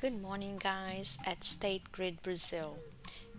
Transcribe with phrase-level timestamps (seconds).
[0.00, 2.78] Good morning, guys, at State Grid Brazil.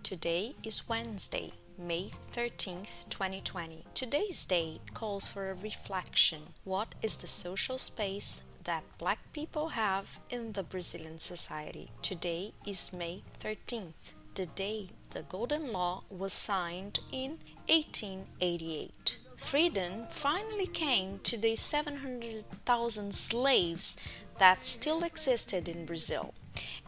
[0.04, 3.84] Today is Wednesday, May 13th, 2020.
[3.96, 6.54] Today's date calls for a reflection.
[6.64, 11.90] What is the social space that black people have in the Brazilian society?
[12.04, 17.40] Today is May 13th, the day the Golden Law was signed in
[17.70, 19.18] 1888.
[19.36, 23.98] Freedom finally came to the 700,000 slaves
[24.38, 26.36] that still existed in Brazil.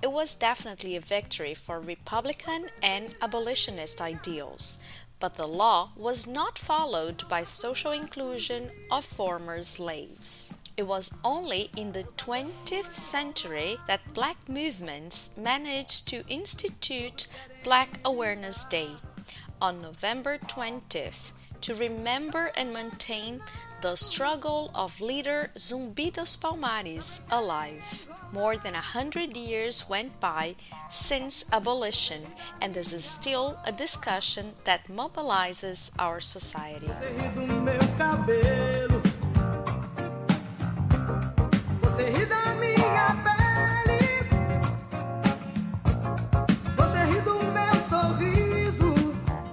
[0.02, 4.80] It was definitely a victory for Republican and abolitionist ideals,
[5.20, 10.54] but the law was not followed by social inclusion of former slaves.
[10.76, 17.28] It was only in the 20th century that black movements managed to institute
[17.64, 18.90] Black Awareness Day
[19.62, 23.40] on November 20th to remember and maintain
[23.84, 28.08] the struggle of leader Zumbi dos Palmares alive.
[28.32, 30.56] More than a hundred years went by
[30.90, 32.22] since abolition,
[32.62, 36.88] and this is still a discussion that mobilizes our society.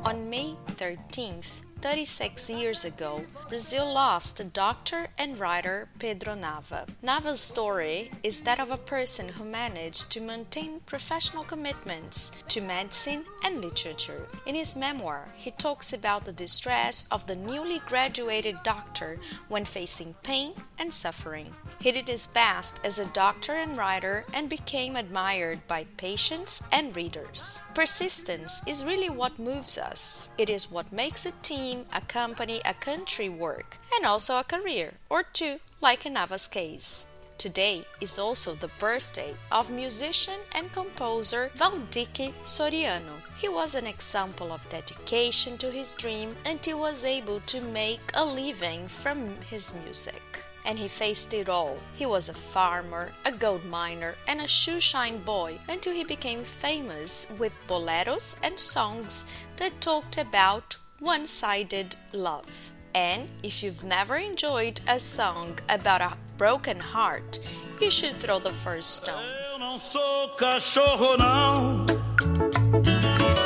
[0.05, 6.86] On May 13th, 36 years ago, Brazil lost the doctor and writer Pedro Nava.
[7.03, 13.25] Nava's story is that of a person who managed to maintain professional commitments to medicine
[13.45, 14.27] and literature.
[14.45, 20.14] In his memoir, he talks about the distress of the newly graduated doctor when facing
[20.23, 21.47] pain and suffering.
[21.81, 26.95] He did his best as a doctor and writer and became admired by patients and
[26.95, 27.62] readers.
[27.75, 30.31] Persistence is really what moves us.
[30.36, 34.44] It is what makes a team team, a company, a country work, and also a
[34.44, 37.06] career, or two, like in Nava's case.
[37.38, 43.16] Today is also the birthday of musician and composer Waldick Soriano.
[43.38, 48.06] He was an example of dedication to his dream and he was able to make
[48.14, 49.18] a living from
[49.48, 50.22] his music.
[50.66, 51.78] And he faced it all.
[51.95, 57.33] He was a farmer, a gold miner, and a shoeshine boy until he became famous
[57.39, 59.24] with boleros and songs
[59.56, 62.72] that talked about one sided love.
[62.94, 67.38] And if you've never enjoyed a song about a broken heart,
[67.80, 69.22] you should throw the first stone.
[69.52, 71.86] Eu não sou cachorro, não,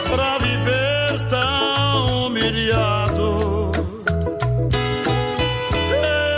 [0.08, 3.70] pra viver tão humilhado.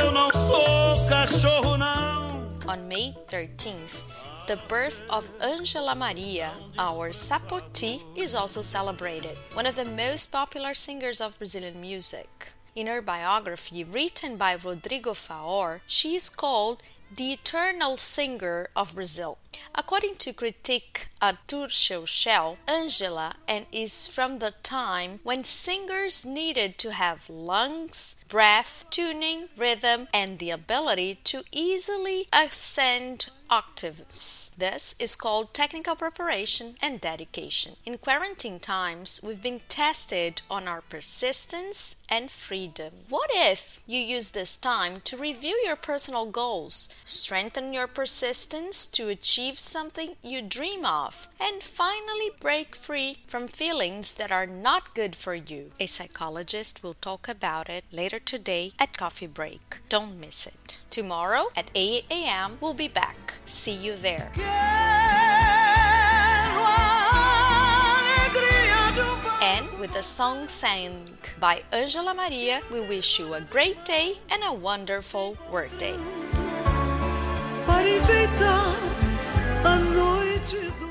[0.02, 2.26] Eu não sou cachorro, não.
[2.68, 4.02] On May 13th,
[4.46, 10.72] the birth of Angela Maria, our Sapoti, is also celebrated, one of the most popular
[10.72, 12.52] singers of Brazilian music.
[12.76, 16.80] In her biography, written by Rodrigo Faour, she is called
[17.14, 19.38] the eternal singer of Brazil.
[19.74, 26.92] According to critic Arthur Scheuchel, Angela and is from the time when singers needed to
[26.92, 34.50] have lungs, breath, tuning, rhythm, and the ability to easily ascend octaves.
[34.58, 37.74] This is called technical preparation and dedication.
[37.84, 42.92] In quarantine times, we've been tested on our persistence and freedom.
[43.08, 49.08] What if you use this time to review your personal goals, strengthen your persistence to
[49.46, 55.14] achieve something you dream of, and finally break free from feelings that are not good
[55.14, 55.70] for you?
[55.78, 59.78] A psychologist will talk about it later today at coffee break.
[59.88, 60.80] Don't miss it.
[60.90, 63.34] Tomorrow at 8 a.m., we'll be back.
[63.44, 64.32] See you there.
[69.42, 71.04] And with a song sang
[71.38, 76.25] by Angela Maria, we wish you a great day and a wonderful workday.
[80.46, 80.85] te.